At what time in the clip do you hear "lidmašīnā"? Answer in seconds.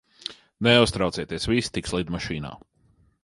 1.99-2.55